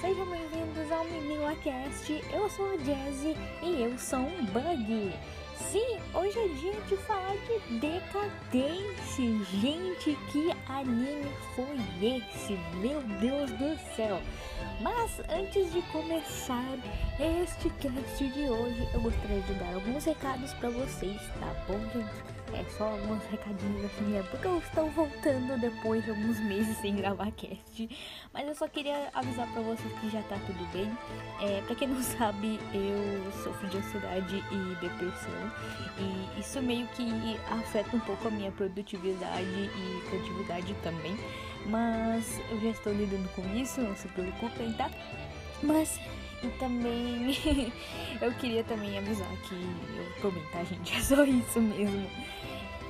[0.00, 2.22] sejam bem-vindos ao MenilaCast.
[2.30, 5.12] Eu sou a Jazzy e eu sou um bug.
[5.56, 9.44] Sim, hoje é dia de falar de decadência.
[9.58, 12.58] Gente, que anime foi esse?
[12.76, 14.20] Meu Deus do céu!
[14.82, 16.76] Mas antes de começar
[17.18, 22.35] este cast de hoje, eu gostaria de dar alguns recados para vocês, tá bom, gente?
[22.52, 26.96] É só alguns recadinhos assim, é porque eu estou voltando depois de alguns meses sem
[26.96, 27.88] gravar cast.
[28.32, 30.90] Mas eu só queria avisar pra vocês que já tá tudo bem.
[31.40, 35.52] É, pra quem não sabe, eu sofro de ansiedade e depressão.
[35.98, 37.10] E isso meio que
[37.50, 41.16] afeta um pouco a minha produtividade e criatividade também.
[41.66, 44.88] Mas eu já estou lidando com isso, não se preocupem, tá?
[45.62, 45.98] Mas
[46.42, 47.36] e também
[48.20, 50.92] eu queria também avisar que eu tô bem, tá, gente?
[50.96, 52.06] É só isso mesmo.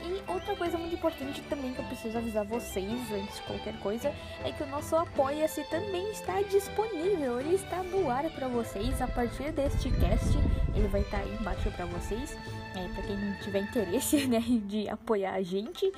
[0.06, 4.14] E outra coisa muito importante também que eu preciso avisar vocês antes de qualquer coisa
[4.44, 7.40] é que o nosso Apoia-se também está disponível.
[7.40, 10.38] Ele está no ar para vocês a partir deste cast.
[10.76, 12.36] Ele vai estar tá aí embaixo para vocês.
[12.76, 15.90] É, para quem tiver interesse, né, de apoiar a gente.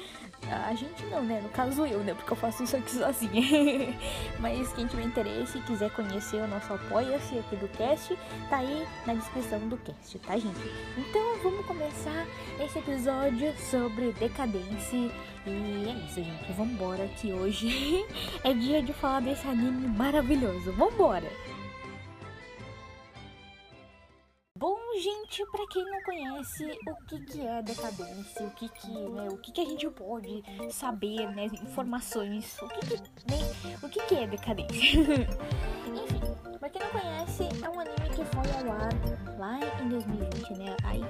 [0.47, 1.41] A gente não, né?
[1.43, 2.15] No caso eu, né?
[2.15, 3.99] Porque eu faço isso aqui sozinha.
[4.39, 8.17] Mas quem tiver interesse e quiser conhecer o nosso Apoia-se aqui do cast,
[8.49, 10.61] tá aí na descrição do cast, tá, gente?
[10.97, 12.25] Então vamos começar
[12.61, 15.11] esse episódio sobre decadência.
[15.47, 16.53] E é isso, gente.
[16.53, 18.05] Vambora, que hoje
[18.45, 20.73] é dia de falar desse anime maravilhoso.
[20.73, 21.31] Vambora!
[24.59, 29.29] Bom, gente, para quem não conhece o que, que é decadência, o que que, né,
[29.31, 32.97] o que que a gente pode saber, né, informações, o que que,
[33.31, 34.99] né, o que que é decadência?
[35.87, 40.53] Enfim, pra quem não conhece, é um anime que foi ao ar lá em 2020,
[40.55, 41.03] né, aí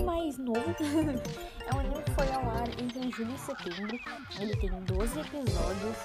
[0.00, 0.60] anime mais novo,
[1.66, 3.98] é um anime que foi ao ar entre julho e setembro,
[4.38, 5.96] ele tem 12 episódios,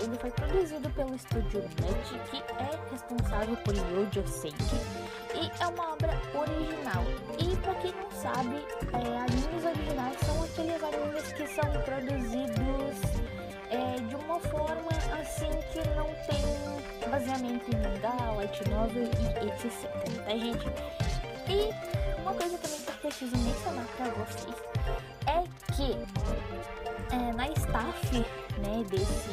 [0.00, 4.76] ele foi produzido pelo estúdio NUT, que é responsável por Yojo Senki,
[5.34, 7.04] e é uma obra original.
[7.38, 13.20] E para quem não sabe, é, animes originais são aqueles animes que são produzidos
[13.70, 14.90] é, de uma forma
[15.20, 19.90] assim que não tem baseamento em mangá, light novel e etc.
[20.24, 20.66] Tá, gente?
[21.48, 22.09] E
[22.40, 24.56] coisa também que eu preciso mencionar para vocês
[25.26, 25.92] é que
[27.14, 29.28] é, na staff né, desse,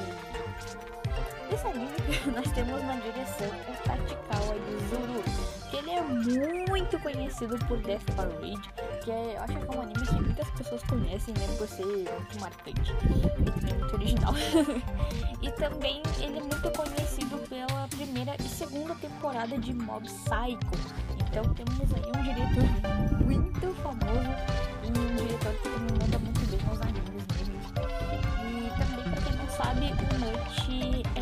[1.50, 1.88] desse anime
[2.36, 5.24] nós temos na direção o Tachikawa de Zuru
[5.70, 8.60] que ele é muito conhecido por Death Parade,
[9.04, 11.86] que é, eu acho que é um anime que muitas pessoas conhecem, né, por ser
[11.86, 14.34] muito marcante muito original.
[15.42, 21.17] e também ele é muito conhecido pela primeira e segunda temporada de Mob Psycho.
[21.38, 22.64] Então temos aí um diretor
[23.24, 24.32] muito famoso
[24.82, 27.58] e um diretor que também manda muito bem nos animes mesmo.
[28.42, 31.22] E também, pra quem não sabe, o Nut é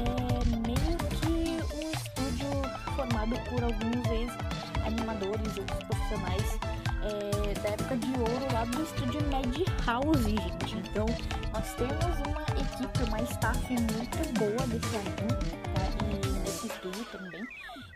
[0.64, 1.36] meio que
[1.76, 2.50] um estúdio
[2.96, 6.60] formado por alguns ex-animadores outros profissionais
[7.04, 10.78] é, da época de ouro lá do estúdio Madhouse, gente.
[10.78, 11.08] Então,
[11.52, 15.28] nós temos uma equipe, uma staff muito boa desse anime,
[15.74, 15.84] tá?
[16.06, 17.46] E desse estúdio também.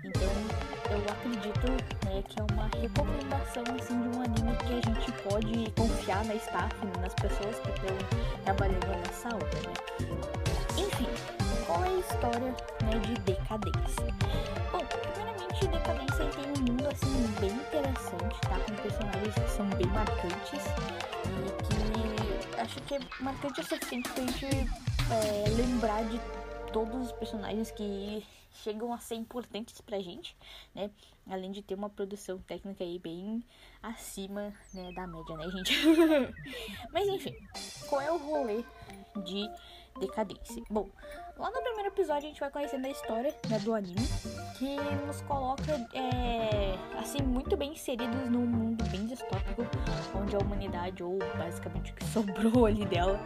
[0.03, 0.79] Então,
[1.12, 1.68] acredito
[2.06, 6.36] né, que é uma recomendação assim, de um anime que a gente pode confiar na
[6.36, 7.96] staff, nas pessoas que estão
[8.44, 9.74] trabalhando nessa obra, né?
[10.78, 11.08] Enfim,
[11.66, 14.06] qual é a história né, de decadência?
[14.72, 18.59] Bom, primeiramente, decadência tem um mundo assim bem interessante, tá?
[18.59, 20.66] Com personagens que são bem marcantes
[21.30, 26.19] e que acho que é marcante o suficiente pra gente é, lembrar de
[26.72, 30.36] todos os personagens que chegam a ser importantes pra gente,
[30.74, 30.90] né?
[31.30, 33.44] Além de ter uma produção técnica aí bem
[33.82, 35.74] acima né, da média, né, gente?
[36.92, 37.36] Mas enfim,
[37.88, 38.64] qual é o rolê
[39.24, 39.48] de
[40.00, 40.64] decadência?
[40.70, 40.90] Bom,
[41.38, 44.08] lá no primeiro episódio a gente vai conhecendo a história né, do anime,
[44.58, 49.64] que nos coloca é, assim muito bem inseridos num mundo bem distópico,
[50.16, 53.20] onde a humanidade, ou basicamente o que sobrou ali dela,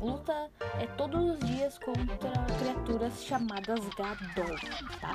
[0.00, 4.56] luta é, todos os dias contra criaturas chamadas Gadol,
[5.00, 5.14] tá?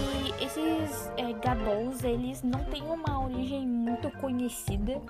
[0.00, 5.00] E esses é, eles não têm uma origem muito conhecida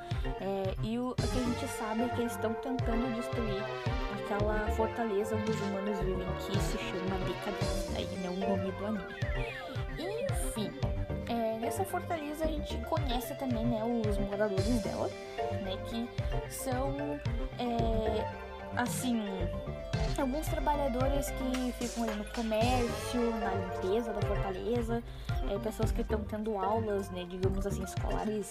[0.41, 3.63] é, e o, o, que a gente sabe é que eles estão tentando destruir
[4.25, 8.87] aquela fortaleza onde os humanos vivem, que se chama Decadência, aí não o nome do
[8.87, 9.05] anime.
[9.99, 10.71] Enfim,
[11.29, 15.11] é, nessa fortaleza a gente conhece também né, os moradores dela,
[15.63, 16.09] né, que
[16.49, 17.21] são
[17.59, 19.23] é, assim
[20.21, 25.03] alguns trabalhadores que ficam aí no comércio, na limpeza da fortaleza,
[25.49, 28.51] é, pessoas que estão tendo aulas, né, digamos assim, escolares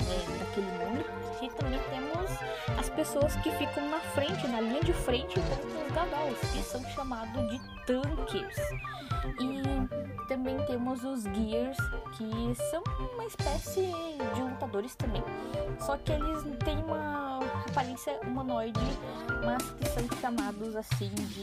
[0.00, 1.04] é, daquele mundo.
[1.42, 2.30] E também temos
[2.78, 6.82] as pessoas que ficam na frente, na linha de frente contra os Gadolls, que são
[6.90, 8.56] chamados de tanques.
[9.40, 11.76] E também temos os Gears,
[12.16, 12.82] que são
[13.14, 13.92] uma espécie
[14.34, 15.22] de lutadores também.
[15.80, 18.80] Só que eles têm uma aparência humanoide,
[19.44, 21.42] mas que são chamados assim de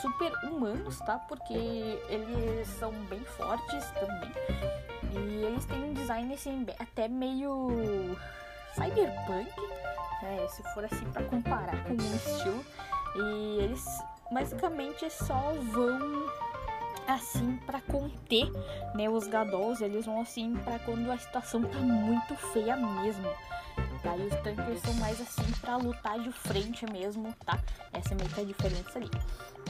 [0.00, 1.18] super humanos, tá?
[1.18, 1.54] Porque
[2.08, 4.32] eles são bem fortes também.
[5.16, 8.16] E eles têm um design assim, até meio
[8.74, 9.50] cyberpunk,
[10.22, 10.46] né?
[10.48, 12.64] se for assim para comparar com o estilo.
[13.16, 13.84] E eles
[14.30, 16.26] basicamente só vão
[17.06, 18.50] assim para conter,
[18.94, 23.28] né, os gadolls, eles vão assim para quando a situação tá muito feia mesmo.
[24.14, 27.58] E os tanques são mais assim para lutar de frente mesmo, tá?
[27.92, 29.10] Essa é meio que a diferença ali.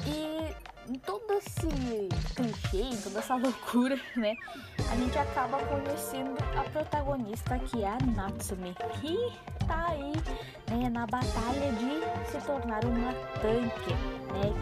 [0.07, 1.69] E todo esse
[2.35, 4.35] clichê, toda essa loucura, né?
[4.91, 9.17] A gente acaba conhecendo a protagonista que é a Natsume, que
[9.67, 10.13] tá aí
[10.71, 13.95] né, na batalha de se tornar uma tanque,
[14.33, 14.53] né?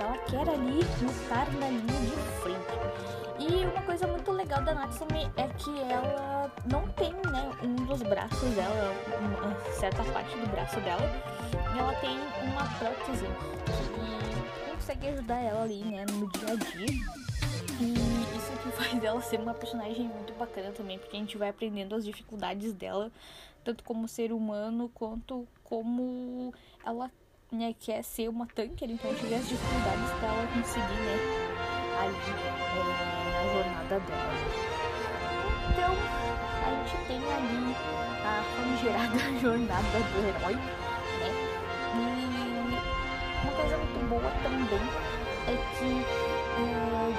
[0.00, 3.29] Ela quer ali lutar na linha de frente.
[3.40, 8.02] E uma coisa muito legal da Natsume é que ela não tem, né, um dos
[8.02, 11.10] braços dela, uma certa parte do braço dela,
[11.74, 13.24] e ela tem uma prótese.
[13.24, 16.86] Que consegue ajudar ela ali, né, no dia a dia.
[17.80, 17.94] E
[18.36, 21.94] isso que faz dela ser uma personagem muito bacana também, porque a gente vai aprendendo
[21.94, 23.10] as dificuldades dela,
[23.64, 26.52] tanto como ser humano quanto como
[26.84, 27.10] ela
[27.50, 32.59] né, quer ser uma tanker, então a gente vê as dificuldades para ela conseguir, né,
[33.98, 34.34] dela.
[35.70, 35.92] Então,
[36.62, 37.76] a gente tem ali
[38.24, 41.30] a famigerada jornada do herói, né,
[41.94, 42.06] e
[43.42, 44.82] uma coisa muito boa também
[45.46, 45.90] é que
[46.56, 46.72] é,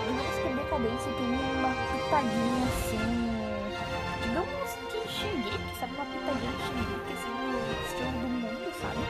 [0.07, 3.03] digamos que Decadência tem uma pitadinha assim,
[4.23, 9.01] digamos que Shingeki, sabe, uma pitadinha de Shingeki, assim, no estilo do mundo, sabe?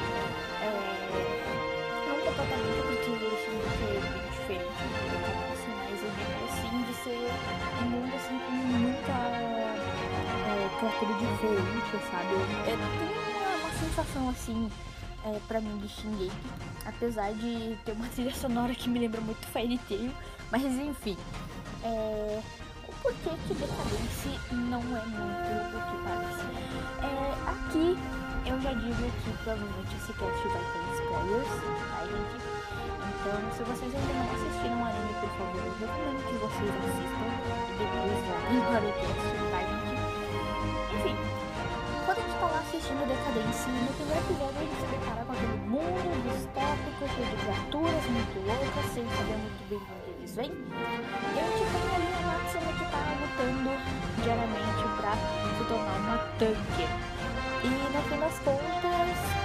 [2.32, 7.20] completamente porque esse do assim, mas eu digo assim de ser
[7.82, 9.12] um mundo assim com muita
[10.48, 12.34] é, criatura diferente, sabe?
[12.66, 14.70] É, tem uma, uma sensação assim
[15.26, 16.32] é, pra mim de Shingeki,
[16.86, 20.12] apesar de ter uma trilha sonora que me lembra muito Fairy Tail,
[20.52, 21.18] mas enfim.
[21.84, 22.42] É,
[22.88, 26.46] o porquê que Decadence não é muito o que parece?
[27.02, 27.98] É, aqui
[28.46, 31.48] eu já digo que provavelmente esse cast vai ter spoilers,
[31.90, 32.81] tá, gente?
[33.02, 37.28] Então, se vocês ainda não assistiram o anime, por favor, eu recomendo que vocês assistam
[37.32, 39.94] e depois voltem para o cast, tá, gente?
[40.96, 41.16] Enfim,
[42.06, 45.34] quando a gente tá lá assistindo Decadência, no primeiro episódio a gente se depara com
[45.34, 50.36] aquele mundo distópico, cheio de criaturas muito loucas, sem saber muito bem de onde eles
[50.36, 50.52] vêm.
[50.52, 53.72] E a gente tem ali a Natsuma que tá lutando
[54.22, 55.14] diariamente pra
[55.58, 56.86] se tornar uma tanque.
[57.64, 59.41] E no fim das contas,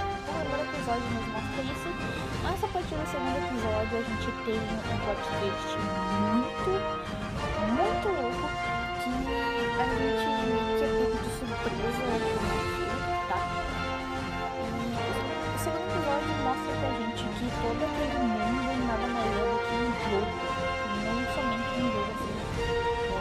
[0.87, 1.91] episódio nos mostra isso,
[2.43, 5.75] mas a partir do segundo episódio a gente tem um plot twist
[6.31, 6.71] muito,
[7.75, 8.47] muito louco
[9.03, 9.11] que
[9.75, 12.23] a gente meio que é pego de surpresa no
[13.27, 13.39] tá?
[14.31, 14.95] E
[15.27, 19.75] o segundo episódio mostra pra gente que todo aquele mundo nada mais é do que
[19.75, 20.39] um jogo,
[21.03, 22.35] não somente um jogo assim.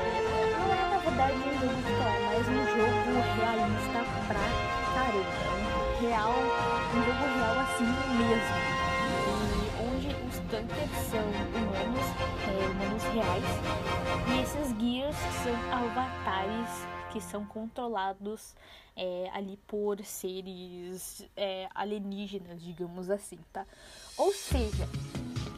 [0.06, 4.38] É, não é na verdade um jogo de mas um jogo realista pra
[4.94, 5.56] caramba.
[6.00, 7.84] Real, um jogo real assim
[8.19, 8.56] mesmo.
[9.52, 12.06] E onde os tankers são humanos,
[12.46, 13.44] é, humanos reais,
[14.29, 18.55] e esses gears são avatares que são controlados
[18.94, 23.65] é, ali por seres é, alienígenas, digamos assim, tá?
[24.19, 24.86] Ou seja,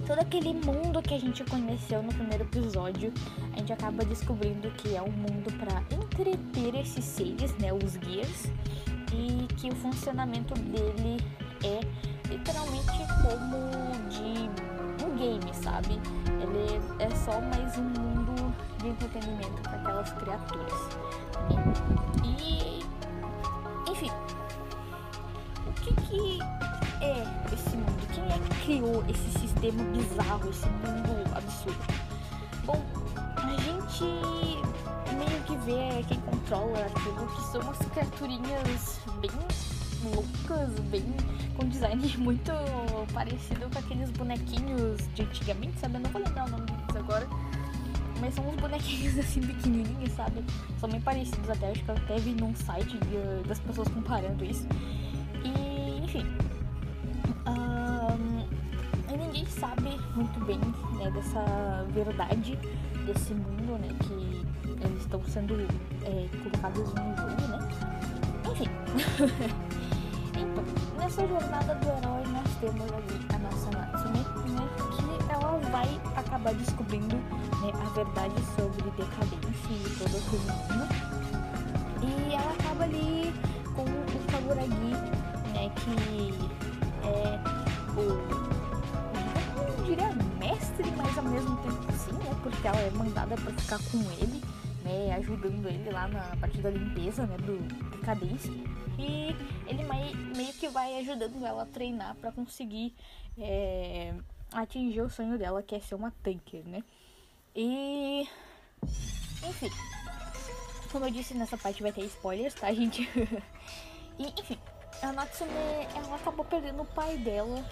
[0.07, 3.12] todo aquele mundo que a gente conheceu no primeiro episódio,
[3.54, 8.45] a gente acaba descobrindo que é um mundo para entreter esses seres, né, os gears,
[9.12, 11.19] e que o funcionamento dele
[11.65, 11.81] é
[12.29, 16.00] literalmente como de um game, sabe?
[16.41, 20.88] Ele é só mais um mundo de entretenimento para aquelas criaturas.
[22.25, 22.85] E
[23.91, 24.11] enfim,
[25.67, 26.38] o que que
[27.03, 28.07] é esse mundo?
[28.15, 31.79] Quem é que criou esse sistema bizarro, esse mundo absurdo?
[32.65, 32.85] Bom,
[33.49, 34.05] a gente
[35.17, 39.31] meio que vê quem controla aquilo, que são umas criaturinhas bem
[40.14, 41.05] loucas, bem
[41.57, 42.52] com design muito
[43.12, 45.97] parecido com aqueles bonequinhos de antigamente, sabe?
[45.97, 47.26] Eu não vou lembrar o nome deles agora.
[48.21, 50.45] Mas são uns bonequinhos assim pequenininhos, sabe?
[50.78, 54.45] São bem parecidos até, acho que eu até vi num site de, das pessoas comparando
[54.45, 54.67] isso.
[55.45, 56.26] E, enfim.
[59.47, 60.59] Sabe muito bem
[60.99, 62.59] né, dessa verdade
[63.07, 63.88] desse mundo, né?
[64.04, 64.47] Que
[64.85, 65.54] eles estão sendo
[66.04, 67.59] é, colocados no jogo, né?
[68.50, 68.68] Enfim.
[70.38, 70.64] então,
[70.99, 74.18] nessa jornada do herói nós temos ali a nossa Natsume,
[74.52, 74.68] né?
[74.97, 80.88] Que ela vai acabar descobrindo né, a verdade sobre decadência e todo aquele mundo.
[82.02, 83.33] E ela acaba ali
[83.75, 84.92] com o Kaguragi,
[85.52, 85.71] né?
[85.76, 86.35] Que
[87.07, 87.59] é
[88.00, 88.38] o
[91.28, 92.40] mesmo tempo sim, né?
[92.42, 94.42] Porque ela é mandada para ficar com ele,
[94.82, 95.14] né?
[95.16, 97.37] Ajudando ele lá na parte da limpeza, né?
[97.38, 97.58] Do
[97.90, 98.52] decadência.
[98.99, 99.35] E
[99.66, 99.85] ele
[100.35, 102.94] meio que vai ajudando ela a treinar para conseguir
[103.38, 104.14] é,
[104.52, 106.82] atingir o sonho dela, que é ser uma tanker, né?
[107.54, 108.28] E.
[109.47, 109.70] Enfim.
[110.90, 113.02] Como eu disse, nessa parte vai ter spoilers, tá, gente?
[114.18, 114.58] e, enfim,
[115.02, 115.50] a Natsume,
[115.94, 117.62] ela acabou perdendo o pai dela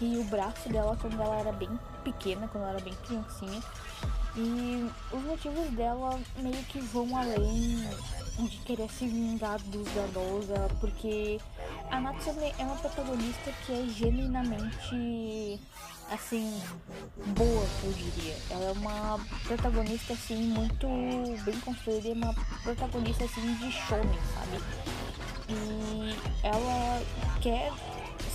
[0.00, 1.70] e o braço dela quando ela era bem
[2.06, 3.60] pequena, quando ela era bem criancinha.
[4.36, 7.88] E os motivos dela meio que vão além
[8.38, 11.40] de querer se vingar dos Gadosa, porque
[11.90, 15.58] a Natsume é uma protagonista que é genuinamente
[16.10, 16.60] assim
[17.28, 18.36] boa, eu diria.
[18.50, 20.86] Ela é uma protagonista assim muito
[21.44, 24.62] bem construída, uma protagonista assim de shonen, sabe?
[25.48, 27.02] E ela
[27.40, 27.72] quer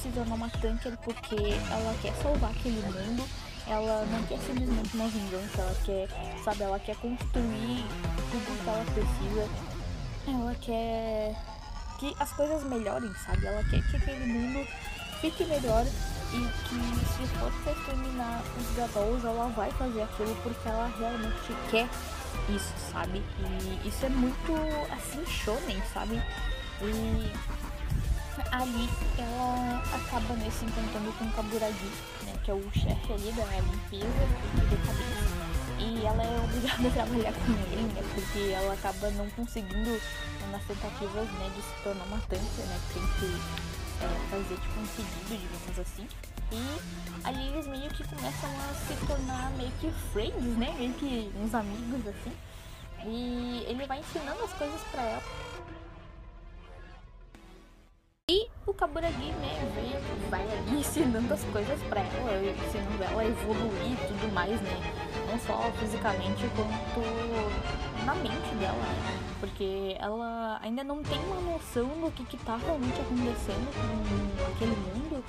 [0.02, 3.24] se tornar uma tanker porque ela quer salvar aquele mundo.
[3.72, 6.10] Ela não quer simplesmente uma vingança, ela quer,
[6.44, 7.86] sabe, ela quer construir
[8.30, 9.50] tudo que ela precisa.
[10.28, 11.36] Ela quer
[11.98, 13.46] que as coisas melhorem, sabe?
[13.46, 14.68] Ela quer que aquele mundo
[15.22, 20.68] fique melhor e que se for pra exterminar os Gadols, ela vai fazer aquilo porque
[20.68, 21.88] ela realmente quer
[22.54, 23.24] isso, sabe?
[23.40, 24.52] E isso é muito
[24.92, 26.22] assim shonen, sabe?
[26.82, 27.32] E
[28.52, 31.92] ali ela acaba né, se encontrando com o Kaburagi,
[32.24, 35.32] né, que é o chefe ali da limpeza e decadência.
[35.80, 40.02] E ela é obrigada a trabalhar com ele, né, porque ela acaba não conseguindo
[40.52, 44.88] nas tentativas né, de se tornar uma tanque, né, tem que é, fazer tipo um
[44.88, 46.08] pedido, digamos assim.
[46.52, 51.32] E ali eles meio que começam a se tornar meio que friends, né, meio que
[51.42, 52.34] uns amigos assim.
[53.06, 55.24] E ele vai ensinando as coisas pra ela
[58.32, 63.26] e o Kaburagi, né, vem, vai ali ensinando as coisas pra ela, ensinando ela a
[63.26, 64.94] evoluir e tudo mais, né?
[65.30, 69.20] Não só fisicamente, quanto na mente dela, né?
[69.42, 74.78] Porque ela ainda não tem uma noção do que, que tá realmente acontecendo com aquele
[74.78, 75.22] mundo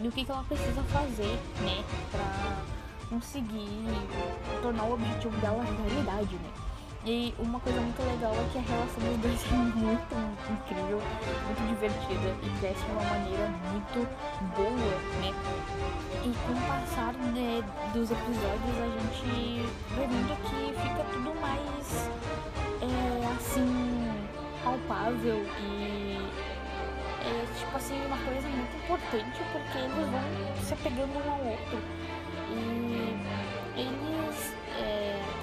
[0.00, 2.64] e o que, que ela precisa fazer, né, pra
[3.10, 3.84] conseguir
[4.62, 6.68] tornar o objetivo dela realidade, né?
[7.04, 10.14] E uma coisa muito legal é que a relação dos dois é muito
[10.50, 11.00] incrível,
[11.58, 14.08] muito divertida e cresce de uma maneira muito
[14.56, 15.34] boa, né?
[16.22, 17.62] E com o passar né,
[17.92, 22.10] dos episódios a gente vai vendo que fica tudo mais
[22.82, 24.08] é, assim
[24.62, 26.18] palpável e
[27.20, 31.78] é tipo assim uma coisa muito importante porque eles vão se apegando um ao outro.
[32.50, 33.16] E
[33.76, 34.57] eles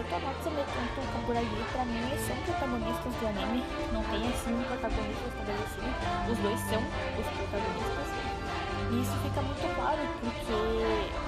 [0.06, 3.64] é, tanto o Kaburagi, pra mim, são protagonistas do anime.
[3.92, 5.90] Não tem assim um protagonista estabelecido.
[6.32, 6.82] Os dois são
[7.18, 8.08] os protagonistas.
[8.92, 10.54] E isso fica muito claro porque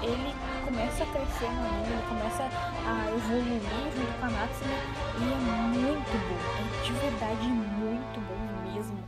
[0.05, 0.31] ele
[0.63, 3.61] começa a crescer no anime, ele começa a evoluir
[3.97, 4.77] junto com a Natsume
[5.17, 5.37] e é
[5.73, 6.37] muito bom.
[6.59, 8.41] É de verdade muito bom
[8.71, 8.99] mesmo.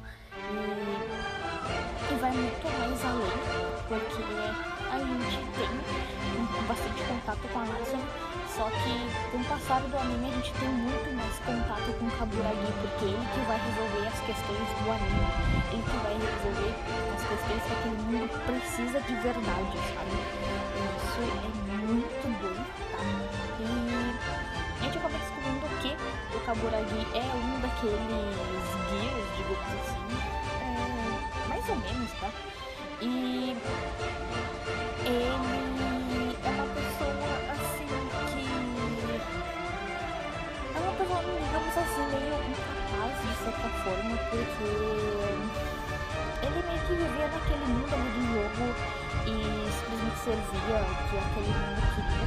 [0.49, 0.53] E,
[2.11, 3.37] e vai muito mais além,
[3.87, 4.23] porque
[4.91, 8.95] a gente tem bastante contato com a Natsume só que
[9.31, 13.05] com o passar do anime a gente tem muito mais contato com o Kaburagi, porque
[13.05, 15.27] ele que vai resolver as questões do anime.
[15.71, 16.73] Ele que vai resolver
[17.15, 20.15] as questões que aquele mundo precisa de verdade, sabe?
[20.97, 22.55] Isso é muito bom,
[22.91, 23.01] tá?
[23.59, 23.63] E
[24.79, 25.91] a gente acaba descobrindo que
[26.35, 30.09] o Kaburagi é um daqueles guias, digamos assim.
[30.61, 32.29] É, mais ou menos, tá?
[33.01, 33.55] E
[35.05, 37.18] ele é uma pessoa
[41.09, 44.69] digamos assim, meio incapaz de certa forma, porque
[46.45, 48.65] ele meio que vivia naquele mundo ali do jogo
[49.25, 49.35] e
[49.71, 52.25] simplesmente servia o que aquele mundo queria.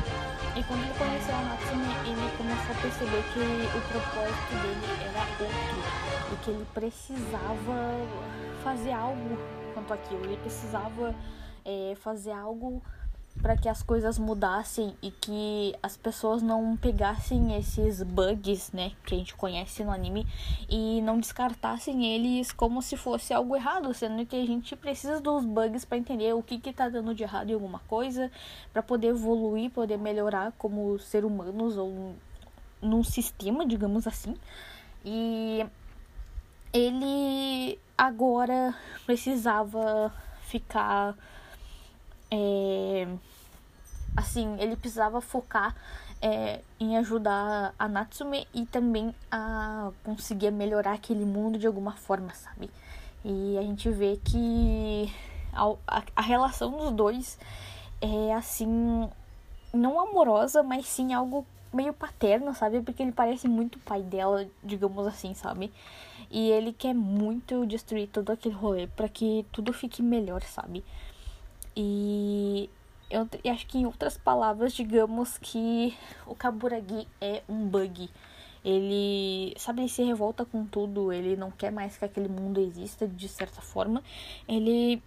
[0.54, 5.22] E quando ele conheceu a Natsume, ele começou a perceber que o propósito dele era
[5.40, 5.78] outro
[6.32, 7.78] e que ele precisava
[8.62, 9.38] fazer algo
[9.72, 10.24] quanto aquilo.
[10.24, 11.14] Ele precisava
[11.64, 12.82] é, fazer algo
[13.40, 19.14] para que as coisas mudassem e que as pessoas não pegassem esses bugs, né, que
[19.14, 20.26] a gente conhece no anime
[20.68, 25.44] e não descartassem eles como se fosse algo errado, sendo que a gente precisa dos
[25.44, 28.30] bugs para entender o que que tá dando de errado em alguma coisa,
[28.72, 32.14] para poder evoluir, poder melhorar como ser humanos ou
[32.80, 34.34] num sistema, digamos assim.
[35.04, 35.64] E
[36.72, 38.74] ele agora
[39.04, 40.12] precisava
[40.42, 41.16] ficar
[42.32, 43.06] é,
[44.16, 45.76] assim, ele precisava focar
[46.20, 52.32] é, em ajudar a Natsume e também a conseguir melhorar aquele mundo de alguma forma,
[52.32, 52.70] sabe?
[53.22, 55.12] E a gente vê que
[55.52, 57.38] a, a, a relação dos dois
[58.00, 59.10] é assim,
[59.74, 62.80] não amorosa, mas sim algo meio paterno, sabe?
[62.80, 65.70] Porque ele parece muito pai dela, digamos assim, sabe?
[66.30, 70.82] E ele quer muito destruir todo aquele rolê para que tudo fique melhor, sabe?
[71.76, 72.68] E
[73.10, 75.94] eu, eu acho que em outras palavras, digamos que
[76.26, 78.08] o Kaburagi é um bug.
[78.64, 83.08] Ele, sabe, ele se revolta com tudo, ele não quer mais que aquele mundo exista
[83.08, 84.02] de certa forma.
[84.48, 85.02] Ele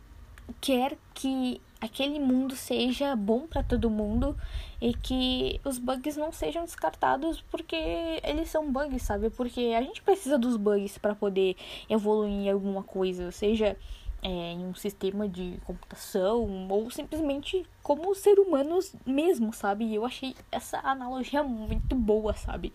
[0.60, 4.36] quer que aquele mundo seja bom para todo mundo
[4.82, 7.76] e que os bugs não sejam descartados porque
[8.24, 9.30] eles são bugs, sabe?
[9.30, 11.56] Porque a gente precisa dos bugs para poder
[11.90, 13.78] evoluir em alguma coisa, seja
[14.22, 19.94] é, em um sistema de computação ou simplesmente como ser humanos mesmo, sabe?
[19.94, 22.74] Eu achei essa analogia muito boa, sabe?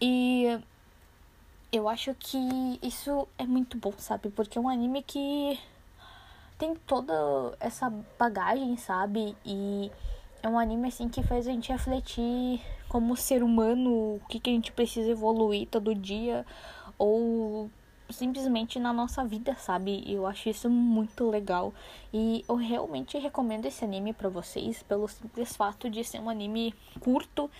[0.00, 0.58] E
[1.72, 2.38] eu acho que
[2.82, 4.28] isso é muito bom, sabe?
[4.30, 5.58] Porque é um anime que
[6.58, 7.12] tem toda
[7.58, 9.36] essa bagagem, sabe?
[9.44, 9.90] E
[10.42, 14.50] é um anime assim que faz a gente refletir como ser humano, o que, que
[14.50, 16.46] a gente precisa evoluir todo dia
[16.96, 17.68] ou
[18.10, 20.04] simplesmente na nossa vida, sabe?
[20.06, 21.72] Eu acho isso muito legal
[22.12, 26.74] e eu realmente recomendo esse anime para vocês pelo simples fato de ser um anime
[27.00, 27.50] curto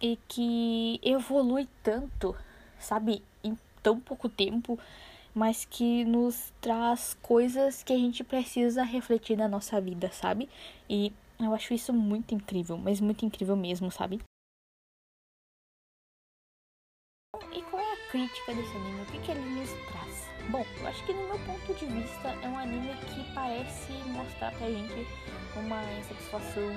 [0.00, 2.34] e que evolui tanto,
[2.78, 3.22] sabe?
[3.42, 4.78] Em tão pouco tempo,
[5.34, 10.48] mas que nos traz coisas que a gente precisa refletir na nossa vida, sabe?
[10.88, 14.20] E eu acho isso muito incrível, mas muito incrível mesmo, sabe?
[18.10, 19.02] Crítica desse anime?
[19.02, 20.28] O que, que ele nos traz?
[20.48, 24.52] Bom, eu acho que no meu ponto de vista é um anime que parece mostrar
[24.52, 25.06] pra gente
[25.56, 26.72] uma insatisfação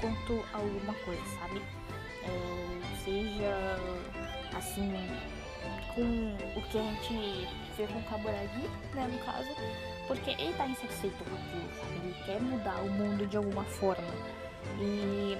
[0.00, 1.62] quanto a alguma coisa, sabe?
[2.22, 3.78] É, seja
[4.56, 4.92] assim
[5.94, 9.48] com o que a gente vê com o Kaburagi, né, no caso,
[10.06, 11.94] porque ele tá insatisfeito com aquilo, sabe?
[12.04, 14.12] Ele quer mudar o mundo de alguma forma.
[14.78, 15.36] E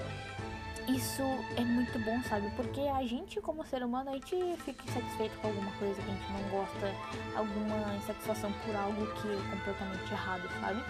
[0.95, 1.23] isso
[1.57, 2.49] é muito bom, sabe?
[2.55, 6.13] Porque a gente, como ser humano, a gente fica insatisfeito com alguma coisa que a
[6.13, 6.95] gente não gosta,
[7.35, 10.83] alguma insatisfação por algo que é completamente errado, sabe?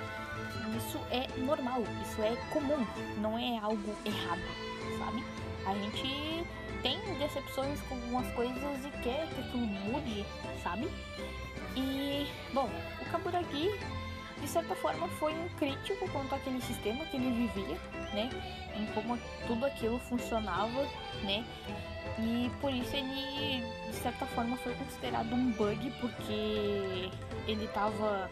[0.78, 2.86] Isso é normal, isso é comum,
[3.20, 4.42] não é algo errado,
[4.98, 5.24] sabe?
[5.66, 6.46] A gente
[6.82, 10.26] tem decepções com algumas coisas e quer que aquilo mude,
[10.64, 10.88] sabe?
[11.76, 13.70] E, bom, o Kaburagi
[14.42, 17.78] de certa forma foi um crítico quanto àquele sistema que ele vivia,
[18.14, 18.30] né?
[18.76, 20.82] Em como tudo aquilo funcionava,
[21.24, 21.46] né?
[22.20, 27.10] E por isso ele, de certa forma, foi considerado um bug, porque
[27.48, 28.30] ele estava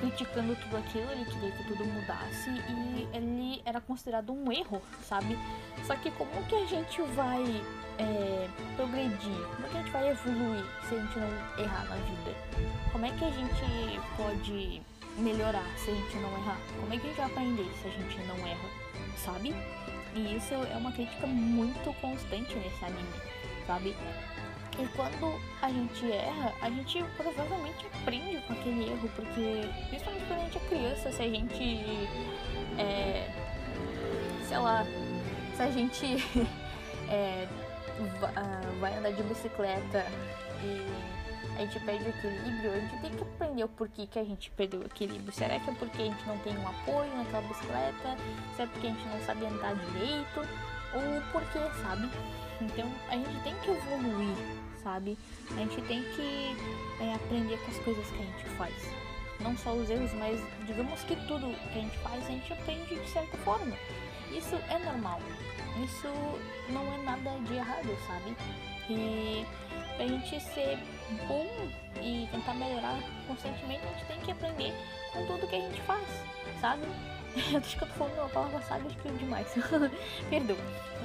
[0.00, 5.38] criticando tudo aquilo, ele queria que tudo mudasse e ele era considerado um erro, sabe?
[5.84, 7.62] Só que como que a gente vai
[7.98, 9.46] é, progredir?
[9.56, 12.34] Como que a gente vai evoluir se a gente não errar na vida?
[12.92, 14.82] Como é que a gente pode
[15.18, 16.58] melhorar se a gente não errar?
[16.80, 18.68] Como é que a gente vai aprender se a gente não erra,
[19.16, 19.54] sabe?
[20.14, 23.20] E isso é uma crítica muito constante nesse anime,
[23.66, 23.96] sabe?
[24.78, 30.40] E quando a gente erra, a gente provavelmente aprende com aquele erro, porque principalmente quando
[30.40, 32.08] a gente é criança, se a gente
[32.78, 33.30] é,
[34.46, 34.84] sei lá,
[35.56, 36.06] se a gente
[37.08, 37.48] é,
[38.78, 40.06] vai andar de bicicleta
[40.62, 41.15] e
[41.56, 44.50] a gente perde o equilíbrio, a gente tem que aprender o porquê que a gente
[44.50, 45.32] perdeu o equilíbrio.
[45.32, 48.16] Será que é porque a gente não tem um apoio naquela bicicleta?
[48.54, 50.40] Será porque a gente não sabe andar direito?
[50.94, 52.10] Ou porquê, sabe?
[52.60, 54.36] Então a gente tem que evoluir,
[54.82, 55.18] sabe?
[55.52, 56.56] A gente tem que
[57.00, 58.74] é, aprender com as coisas que a gente faz.
[59.40, 62.94] Não só os erros, mas digamos que tudo que a gente faz a gente aprende
[62.94, 63.76] de certa forma.
[64.30, 65.20] Isso é normal.
[65.82, 66.08] Isso
[66.70, 68.36] não é nada de errado, sabe?
[68.88, 69.44] E
[69.96, 70.78] pra gente ser
[71.26, 71.46] bom
[72.00, 74.72] e tentar melhorar constantemente, a gente tem que aprender
[75.12, 76.06] com tudo que a gente faz,
[76.60, 76.82] sabe?
[77.52, 79.46] Eu acho que eu tô falando uma palavra sábia, acho que demais.
[80.30, 80.56] Perdão.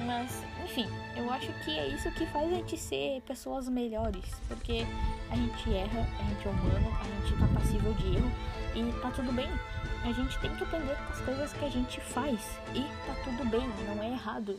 [0.06, 4.24] Mas, enfim, eu acho que é isso que faz a gente ser pessoas melhores.
[4.48, 4.86] Porque
[5.30, 8.32] a gente erra, a gente é humano, a gente tá passível de erro
[8.74, 9.50] e tá tudo bem,
[10.04, 12.40] a gente tem que aprender com as coisas que a gente faz.
[12.74, 14.58] E tá tudo bem, não é errado.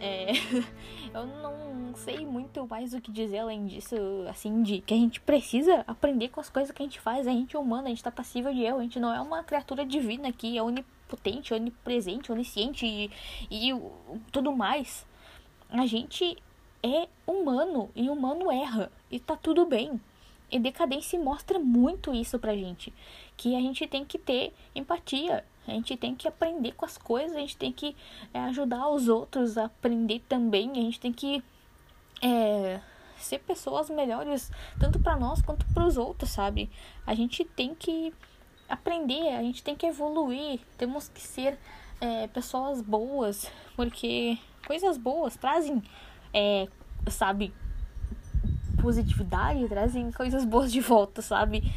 [0.00, 0.32] É,
[1.14, 3.96] eu não sei muito mais o que dizer além disso,
[4.28, 7.26] assim, de que a gente precisa aprender com as coisas que a gente faz.
[7.26, 9.44] A gente é humano, a gente tá passível de erro, a gente não é uma
[9.44, 13.10] criatura divina que é onipotente, onipresente, onisciente e,
[13.50, 13.72] e
[14.32, 15.06] tudo mais.
[15.68, 16.36] A gente
[16.82, 20.00] é humano e humano erra e tá tudo bem.
[20.50, 22.92] E decadência mostra muito isso pra gente,
[23.40, 27.34] que a gente tem que ter empatia, a gente tem que aprender com as coisas,
[27.34, 27.96] a gente tem que
[28.34, 31.42] é, ajudar os outros a aprender também, a gente tem que
[32.20, 32.82] é,
[33.16, 36.68] ser pessoas melhores, tanto para nós quanto para os outros, sabe?
[37.06, 38.12] A gente tem que
[38.68, 41.58] aprender, a gente tem que evoluir, temos que ser
[41.98, 45.82] é, pessoas boas, porque coisas boas trazem,
[46.34, 46.68] é,
[47.08, 47.54] sabe,
[48.82, 51.72] positividade, trazem coisas boas de volta, sabe?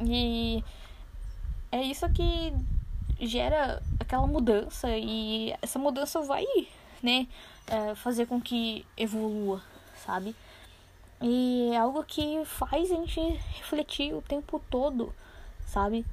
[0.00, 0.62] E
[1.72, 2.52] é isso que
[3.20, 6.44] gera aquela mudança e essa mudança vai,
[7.02, 7.26] né,
[7.66, 9.62] é, fazer com que evolua,
[10.04, 10.34] sabe?
[11.20, 13.20] E é algo que faz a gente
[13.58, 15.14] refletir o tempo todo,
[15.66, 16.04] sabe?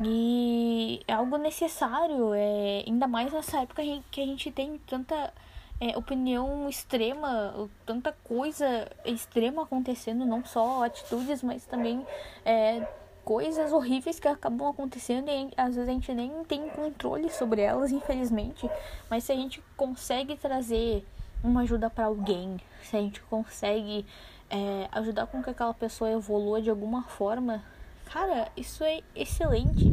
[0.00, 5.32] E é algo necessário, é, ainda mais nessa época que a gente tem tanta
[5.80, 12.06] é, opinião extrema, tanta coisa extrema acontecendo, não só atitudes, mas também
[12.44, 12.86] é,
[13.28, 17.92] coisas horríveis que acabam acontecendo e às vezes a gente nem tem controle sobre elas,
[17.92, 18.66] infelizmente.
[19.10, 21.06] Mas se a gente consegue trazer
[21.44, 24.06] uma ajuda para alguém, se a gente consegue
[24.48, 27.62] é, ajudar com que aquela pessoa evolua de alguma forma,
[28.06, 29.92] cara, isso é excelente,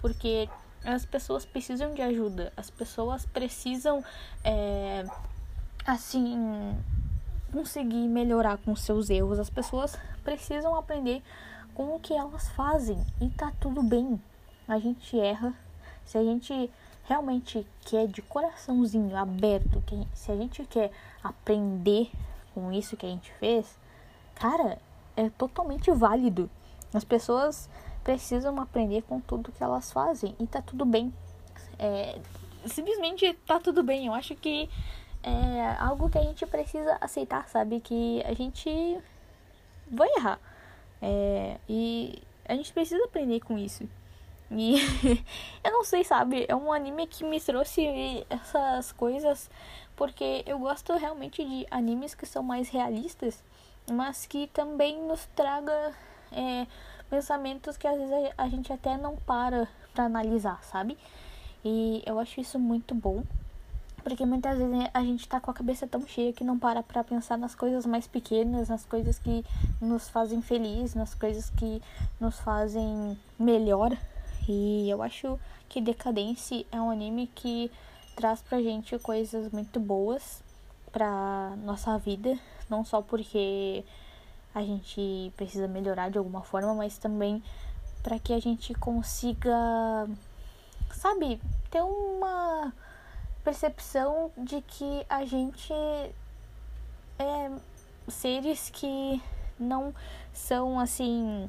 [0.00, 0.48] porque
[0.84, 4.04] as pessoas precisam de ajuda, as pessoas precisam,
[4.44, 5.04] é,
[5.84, 6.78] assim,
[7.50, 11.24] conseguir melhorar com seus erros, as pessoas precisam aprender
[11.78, 14.20] com o que elas fazem e tá tudo bem.
[14.66, 15.54] A gente erra,
[16.04, 16.68] se a gente
[17.04, 20.90] realmente quer de coraçãozinho aberto, que, se a gente quer
[21.22, 22.10] aprender
[22.52, 23.78] com isso que a gente fez,
[24.34, 24.76] cara,
[25.16, 26.50] é totalmente válido.
[26.92, 27.70] As pessoas
[28.02, 31.14] precisam aprender com tudo que elas fazem e tá tudo bem.
[31.78, 32.18] É,
[32.66, 34.06] simplesmente tá tudo bem.
[34.06, 34.68] Eu acho que
[35.22, 37.80] é algo que a gente precisa aceitar, sabe?
[37.80, 38.98] Que a gente
[39.88, 40.40] vai errar.
[41.00, 43.88] É, e a gente precisa aprender com isso.
[44.50, 44.76] E
[45.62, 46.46] eu não sei, sabe?
[46.48, 49.50] É um anime que me trouxe essas coisas
[49.94, 53.42] porque eu gosto realmente de animes que são mais realistas,
[53.90, 55.92] mas que também nos traga
[56.30, 56.66] é,
[57.10, 60.96] pensamentos que às vezes a gente até não para para analisar, sabe?
[61.64, 63.24] E eu acho isso muito bom,
[64.08, 67.04] porque muitas vezes a gente tá com a cabeça tão cheia que não para pra
[67.04, 69.44] pensar nas coisas mais pequenas, nas coisas que
[69.82, 71.82] nos fazem feliz, nas coisas que
[72.18, 73.94] nos fazem melhor.
[74.48, 77.70] E eu acho que Decadence é um anime que
[78.16, 80.42] traz pra gente coisas muito boas
[80.90, 82.38] pra nossa vida,
[82.70, 83.84] não só porque
[84.54, 87.42] a gente precisa melhorar de alguma forma, mas também
[88.02, 90.08] para que a gente consiga,
[90.94, 91.38] sabe,
[91.70, 92.72] ter uma
[93.48, 95.72] percepção de que a gente
[97.18, 97.50] é
[98.06, 99.22] seres que
[99.58, 99.94] não
[100.34, 101.48] são assim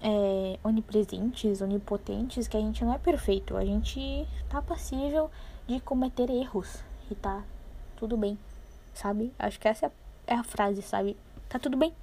[0.00, 5.30] é, onipresentes, onipotentes, que a gente não é perfeito, a gente tá passível
[5.66, 7.44] de cometer erros e tá
[7.94, 8.38] tudo bem,
[8.94, 9.30] sabe?
[9.38, 9.92] Acho que essa
[10.26, 11.14] é a frase, sabe?
[11.46, 11.94] Tá tudo bem.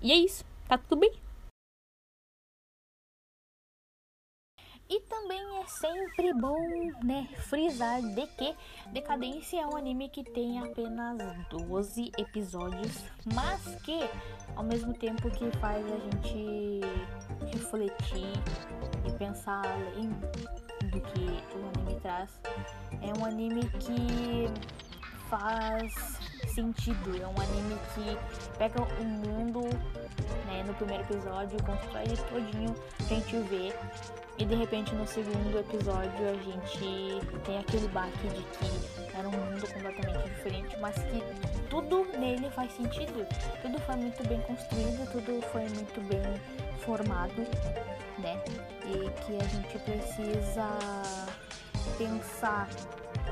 [0.00, 1.12] E é isso, tá tudo bem.
[4.88, 6.56] E também é sempre bom,
[7.02, 8.54] né, frisar de que
[8.92, 11.18] Decadência é um anime que tem apenas
[11.48, 13.02] 12 episódios,
[13.34, 14.08] mas que
[14.54, 16.80] ao mesmo tempo que faz a gente
[17.52, 18.32] refletir
[19.04, 20.08] e pensar além
[20.90, 22.30] do que o anime traz,
[23.02, 24.48] é um anime que
[25.28, 25.92] faz
[26.54, 27.20] sentido.
[27.20, 29.62] É um anime que pega o mundo,
[30.46, 33.74] né, no primeiro episódio, constrói ele todinho pra gente ver.
[34.38, 39.32] E de repente no segundo episódio a gente tem aquele baque de que era um
[39.32, 41.22] mundo completamente diferente, mas que
[41.70, 43.26] tudo nele faz sentido.
[43.62, 46.22] Tudo foi muito bem construído, tudo foi muito bem
[46.80, 47.46] formado,
[48.18, 48.38] né?
[48.84, 50.68] E que a gente precisa
[51.96, 52.68] pensar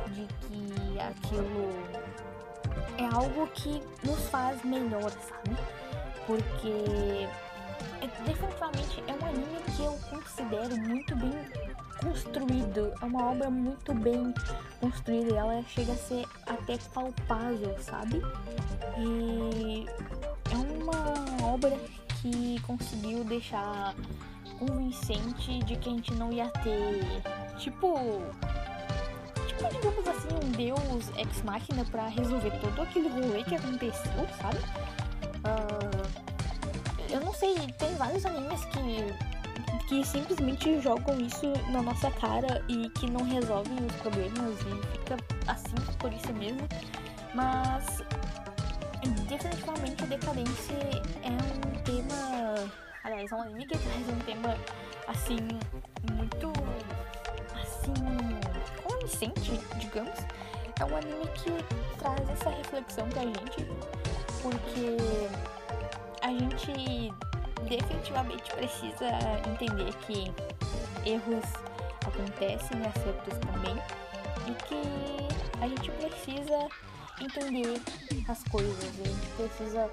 [0.08, 1.68] de que aquilo
[2.96, 5.56] é algo que nos faz melhor, sabe?
[6.26, 7.28] Porque
[8.24, 11.32] definitivamente é um anime que eu considero muito bem
[12.02, 12.92] construído.
[13.00, 14.34] É uma obra muito bem
[14.80, 15.36] construída.
[15.36, 18.22] Ela chega a ser até palpável, sabe?
[18.98, 19.86] E
[20.52, 21.76] é uma obra
[22.20, 23.94] que conseguiu deixar
[24.58, 27.22] convincente de que a gente não ia ter,
[27.58, 28.22] tipo,
[29.46, 34.58] tipo, digamos assim, um deus ex-máquina pra resolver todo aquele rolê que aconteceu, sabe?
[35.44, 36.03] Uh,
[37.14, 39.14] eu não sei, tem vários animes que
[39.87, 45.16] que simplesmente jogam isso na nossa cara e que não resolvem os problemas e fica
[45.46, 46.66] assim por isso mesmo.
[47.35, 48.03] Mas
[49.29, 50.74] definitivamente a decadência
[51.22, 52.70] é um tema.
[53.05, 54.57] Aliás, é um anime que traz um tema
[55.07, 55.37] assim
[56.14, 56.53] muito
[57.62, 57.94] assim
[58.83, 60.18] convincente, digamos.
[60.81, 61.53] É um anime que
[61.98, 63.66] traz essa reflexão pra gente,
[64.42, 64.96] porque
[66.24, 67.12] a gente
[67.68, 69.10] definitivamente precisa
[69.46, 70.24] entender que
[71.06, 71.44] erros
[72.00, 73.76] acontecem, acertos também,
[74.48, 76.68] e que a gente precisa
[77.20, 77.78] entender
[78.26, 79.90] as coisas, a gente precisa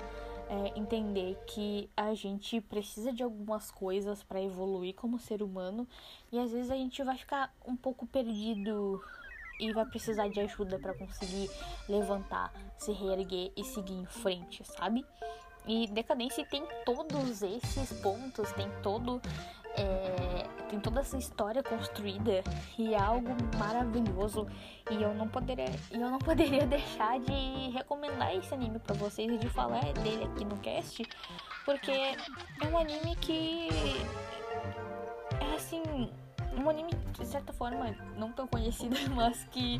[0.49, 5.85] é, entender que a gente precisa de algumas coisas para evoluir como ser humano
[6.31, 9.03] e às vezes a gente vai ficar um pouco perdido
[9.59, 11.49] e vai precisar de ajuda para conseguir
[11.89, 15.05] levantar, se reerguer e seguir em frente, sabe?
[15.65, 19.21] E Decadência tem todos esses pontos, tem todo
[19.75, 22.43] é, tem toda essa história construída
[22.77, 24.47] e é algo maravilhoso.
[24.89, 29.37] E eu não poderia eu não poderia deixar de recomendar esse anime para vocês e
[29.37, 31.03] de falar dele aqui no cast
[31.65, 32.15] porque é
[32.67, 33.69] um anime que
[35.39, 35.81] é assim
[36.57, 39.79] um anime de certa forma não tão conhecido mas que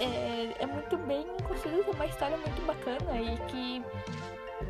[0.00, 3.84] é, é muito bem construído uma história muito bacana e que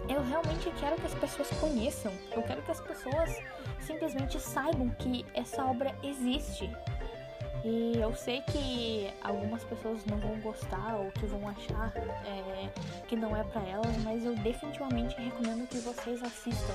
[0.09, 2.13] eu realmente quero que as pessoas conheçam.
[2.33, 3.37] Eu quero que as pessoas
[3.81, 6.71] simplesmente saibam que essa obra existe.
[7.65, 12.71] E eu sei que algumas pessoas não vão gostar ou que vão achar é,
[13.09, 16.75] que não é para elas, mas eu definitivamente recomendo que vocês assistam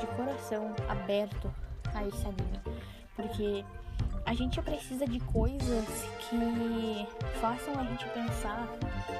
[0.00, 1.52] de coração aberto
[1.94, 2.60] a esse anime.
[3.14, 3.64] Porque
[4.32, 5.84] a gente precisa de coisas
[6.18, 7.06] que
[7.38, 8.66] façam a gente pensar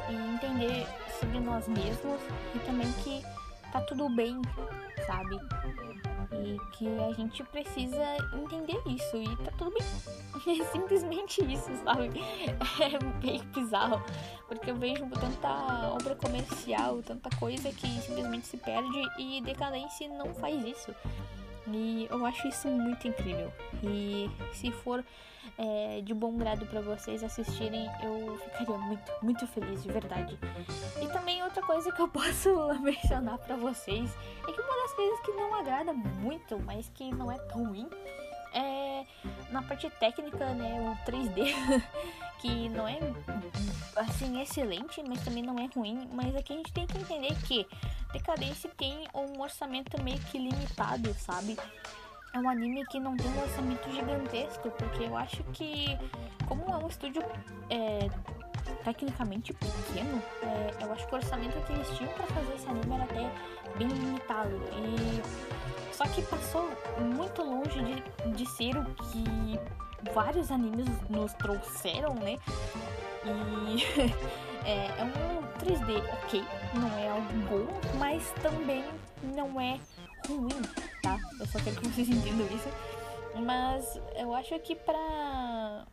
[0.08, 0.86] e entender
[1.20, 2.18] sobre nós mesmos
[2.54, 3.22] e também que
[3.70, 4.40] tá tudo bem,
[5.06, 5.36] sabe?
[6.32, 9.82] E que a gente precisa entender isso e tá tudo bem.
[10.60, 12.10] É simplesmente isso, sabe?
[12.80, 14.02] É meio bizarro.
[14.48, 20.34] Porque eu vejo tanta obra comercial, tanta coisa que simplesmente se perde e Decadência não
[20.34, 20.92] faz isso.
[21.68, 23.52] E eu acho isso muito incrível.
[23.82, 25.04] E se for
[25.58, 30.38] é, de bom grado para vocês assistirem, eu ficaria muito, muito feliz, de verdade.
[31.00, 34.10] E também outra coisa que eu posso mencionar para vocês
[34.48, 37.88] é que uma das coisas que não agrada muito, mas que não é tão ruim,
[38.54, 39.06] é
[39.50, 41.82] na parte técnica, né, o 3D,
[42.40, 42.98] que não é
[43.96, 47.66] assim excelente, mas também não é ruim, mas aqui a gente tem que entender que
[48.12, 51.56] Decadência tem um orçamento meio que limitado, sabe?
[52.32, 55.98] é um anime que não tem um orçamento gigantesco, porque eu acho que,
[56.46, 57.22] como é um estúdio
[57.68, 58.08] é,
[58.84, 62.94] tecnicamente pequeno, é, eu acho que o orçamento que eles tinham para fazer esse anime
[62.94, 63.32] era até
[63.76, 64.60] bem limitado.
[64.76, 69.58] E só que passou muito longe de, de ser o que
[70.12, 72.38] vários animes nos trouxeram, né?
[73.24, 73.84] E
[74.66, 76.44] é, é um 3D ok,
[76.74, 78.84] não é algo bom, mas também
[79.22, 79.78] não é
[80.26, 80.62] ruim,
[81.02, 81.18] tá?
[81.38, 82.68] Eu só quero que vocês entendam isso.
[83.34, 85.86] Mas eu acho que pra.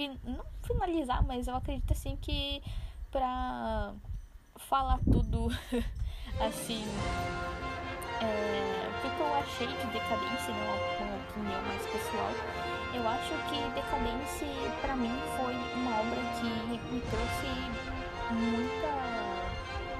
[0.00, 0.18] Fin...
[0.24, 2.62] Não finalizar, mas eu acredito assim que
[3.10, 3.92] pra
[4.56, 5.48] falar tudo
[6.40, 6.82] assim.
[8.22, 10.64] É, o que, eu achei de decadência, né?
[10.64, 12.30] Uma, uma opinião mais pessoal.
[12.94, 14.46] Eu acho que Decadência,
[14.80, 16.48] pra mim, foi uma obra que
[16.94, 17.50] me trouxe
[18.32, 18.88] muita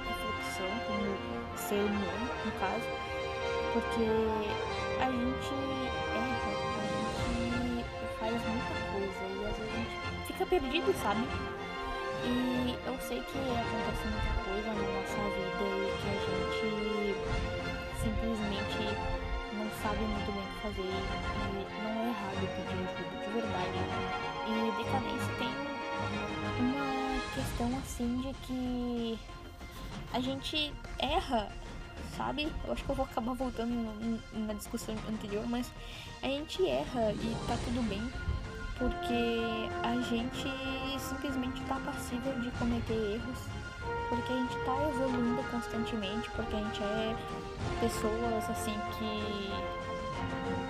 [0.08, 3.10] reflexão como ser humano, no caso
[3.72, 4.02] porque
[5.00, 5.54] a gente
[6.16, 6.39] erra,
[10.40, 11.20] fica perdido, sabe?
[12.24, 16.68] E eu sei que acontece muita coisa na nossa vida e que a gente
[18.00, 18.82] simplesmente
[19.54, 23.78] não sabe muito bem o que fazer e não é errado pedir ajuda, de verdade.
[24.46, 25.52] E decadência tem
[26.60, 26.88] uma
[27.34, 29.18] questão assim de que
[30.12, 31.48] a gente erra
[32.16, 32.52] sabe?
[32.64, 35.70] Eu acho que eu vou acabar voltando na discussão anterior, mas
[36.22, 38.02] a gente erra e tá tudo bem,
[38.80, 40.48] porque a gente
[40.98, 43.38] simplesmente tá passível de cometer erros,
[44.08, 47.14] porque a gente tá evoluindo constantemente, porque a gente é
[47.78, 49.52] pessoas assim que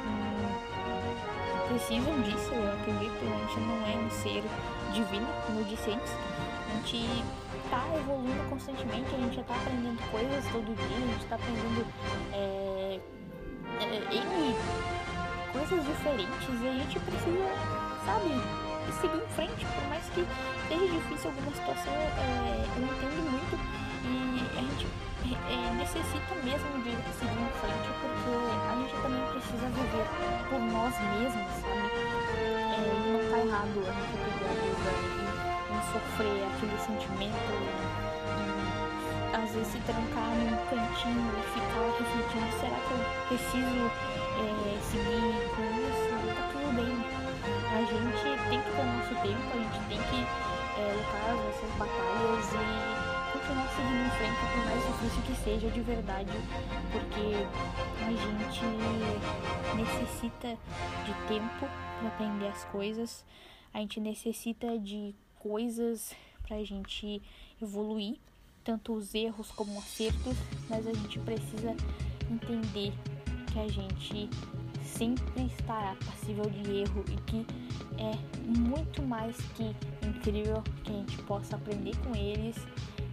[0.07, 0.49] hum,
[1.69, 4.43] precisam disso, eu acredito, a gente não é um ser
[4.93, 7.25] divino, como eu disse antes, a gente
[7.71, 11.87] tá evoluindo constantemente, a gente já tá aprendendo coisas todo dia, a gente tá aprendendo
[12.33, 13.01] é,
[13.79, 14.11] é,
[15.53, 18.31] coisas diferentes e a gente precisa, sabe,
[19.01, 20.27] seguir em frente, por mais que
[20.69, 23.55] seja difícil alguma situação, é, eu entendo muito
[24.05, 24.87] e a gente
[25.49, 28.33] é, necessita mesmo de seguir em frente porque
[28.69, 30.07] a gente também precisa viver
[30.49, 31.89] por nós mesmos, sabe?
[32.71, 32.83] É,
[33.13, 34.93] não tá errado a gente pegar ajuda
[35.69, 37.81] e sofrer aquele sentimento e
[39.37, 43.83] às vezes se trancar num cantinho e ficar refletindo, será que eu preciso
[44.41, 45.90] é, seguir com
[47.99, 50.21] gente tem que ter o nosso tempo, a gente tem que
[50.81, 55.71] é, lutar as nossas batalhas e continuar seguindo em frente, por mais difícil que seja
[55.71, 56.31] de verdade,
[56.93, 57.47] porque
[58.05, 58.65] a gente
[59.77, 60.59] necessita
[61.05, 61.67] de tempo
[61.99, 63.25] para aprender as coisas,
[63.73, 66.15] a gente necessita de coisas
[66.47, 67.23] para a gente
[67.61, 68.19] evoluir,
[68.65, 70.37] tanto os erros como acertos,
[70.69, 71.75] mas a gente precisa
[72.31, 72.93] entender
[73.53, 74.29] que a gente
[74.91, 77.47] sempre estará passível de erro e que
[77.99, 79.75] é muito mais que
[80.07, 82.57] incrível que a gente possa aprender com eles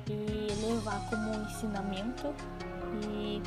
[0.09, 2.33] e levar como ensinamento
[3.03, 3.41] e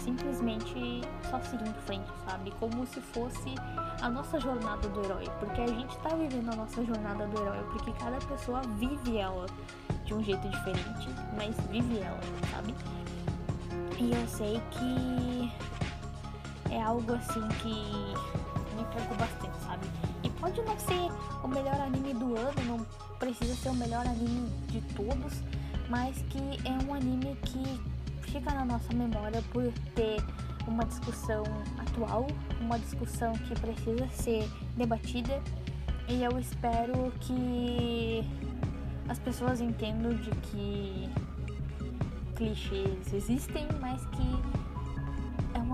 [0.00, 2.52] simplesmente só seguir em frente, sabe?
[2.60, 3.54] Como se fosse
[4.00, 7.64] a nossa jornada do herói, porque a gente tá vivendo a nossa jornada do herói,
[7.72, 9.46] porque cada pessoa vive ela
[10.04, 12.20] de um jeito diferente, mas vive ela,
[12.52, 12.74] sabe?
[13.98, 15.65] E eu sei que
[16.76, 17.74] é algo assim que
[18.76, 19.86] me preocupa bastante, sabe?
[20.22, 21.10] E pode não ser
[21.42, 22.86] o melhor anime do ano, não
[23.18, 25.42] precisa ser o melhor anime de todos,
[25.88, 27.80] mas que é um anime que
[28.30, 30.22] fica na nossa memória por ter
[30.66, 31.44] uma discussão
[31.78, 32.26] atual,
[32.60, 35.40] uma discussão que precisa ser debatida
[36.08, 38.22] e eu espero que
[39.08, 41.08] as pessoas entendam de que
[42.34, 44.65] clichês existem, mas que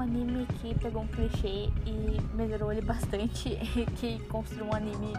[0.02, 5.14] anime que pegou um clichê e melhorou ele bastante e que construiu um anime,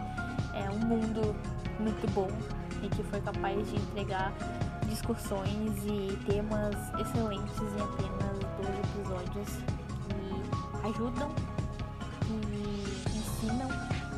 [0.54, 1.34] é um mundo
[1.80, 2.28] muito bom
[2.82, 4.32] e que foi capaz de entregar
[4.86, 9.48] discussões e temas excelentes em apenas dois episódios
[10.08, 10.42] que
[10.86, 11.30] ajudam,
[12.20, 12.34] que
[13.18, 13.70] ensinam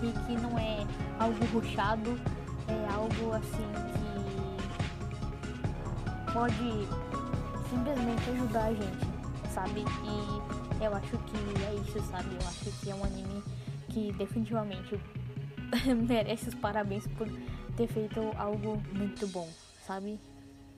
[0.02, 0.86] e que não é
[1.18, 2.20] algo ruchado,
[2.68, 4.06] é algo assim que
[6.32, 6.86] pode
[7.70, 9.06] simplesmente ajudar a gente,
[9.54, 9.80] sabe?
[9.80, 12.28] E eu acho que é isso, sabe?
[12.34, 13.42] Eu acho que é um anime
[13.88, 15.00] que definitivamente
[16.08, 17.28] merece os parabéns por
[17.76, 19.48] ter feito algo muito bom,
[19.80, 20.18] sabe?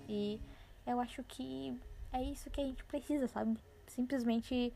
[0.09, 0.41] E
[0.87, 1.79] eu acho que
[2.13, 3.57] é isso que a gente precisa, sabe?
[3.87, 4.73] Simplesmente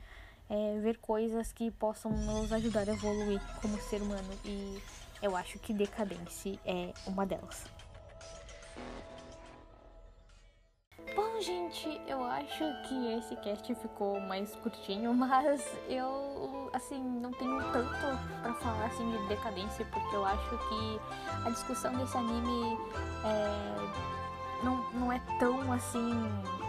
[0.49, 4.29] é, ver coisas que possam nos ajudar a evoluir como ser humano.
[4.45, 4.81] E
[5.23, 7.65] eu acho que Decadência é uma delas.
[11.43, 17.91] Gente, eu acho que esse cast ficou mais curtinho, mas eu, assim, não tenho tanto
[18.43, 21.01] para falar, assim, de decadência, porque eu acho que
[21.45, 22.79] a discussão desse anime
[23.25, 24.13] é
[24.63, 26.13] não, não é tão assim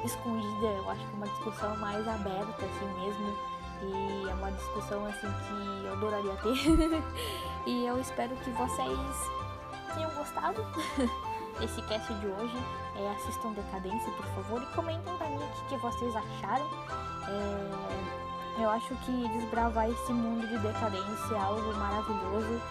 [0.04, 3.54] escondida, eu acho que é uma discussão mais aberta assim mesmo.
[3.84, 7.04] E é uma discussão assim que eu adoraria ter.
[7.70, 9.00] e eu espero que vocês
[9.94, 10.66] tenham gostado
[11.60, 12.58] desse cast de hoje.
[12.96, 16.66] É, assistam Decadência, por favor, e comentem mim o que, que vocês acharam.
[17.28, 22.62] É, eu acho que desbravar esse mundo de decadência é algo maravilhoso.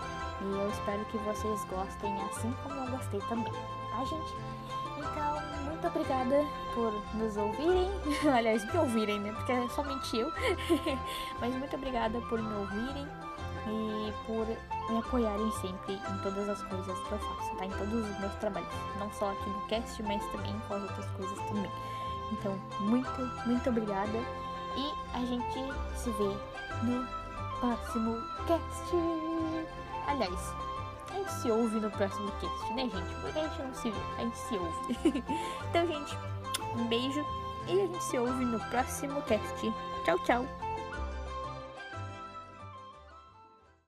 [0.40, 4.34] E eu espero que vocês gostem assim como eu gostei também, tá, gente?
[4.98, 7.90] Então, muito obrigada por nos ouvirem.
[8.32, 9.32] Aliás, me ouvirem, né?
[9.32, 10.30] Porque é somente eu.
[11.40, 13.08] Mas muito obrigada por me ouvirem
[13.66, 14.46] e por
[14.88, 17.66] me apoiarem sempre em todas as coisas que eu faço, tá?
[17.66, 18.68] Em todos os meus trabalhos.
[18.98, 21.70] Não só aqui no cast, mas também com as outras coisas também.
[22.32, 24.18] Então, muito, muito obrigada.
[24.76, 26.36] E a gente se vê
[26.84, 27.06] no
[27.60, 28.16] próximo
[28.46, 28.96] cast.
[30.06, 30.54] Aliás,
[31.10, 33.14] a gente se ouve no próximo cast, né, gente?
[33.20, 35.24] Porque a gente não se vê, a gente se ouve.
[35.68, 36.18] então, gente,
[36.74, 37.24] um beijo
[37.68, 39.72] e a gente se ouve no próximo cast.
[40.04, 40.71] Tchau, tchau!